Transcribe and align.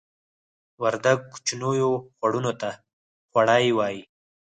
وردګ 0.81 1.19
کوچنیو 1.31 1.89
خوړونو 2.17 2.51
ته 2.61 2.69
خوړۍ 3.29 3.65
وایې 3.77 4.01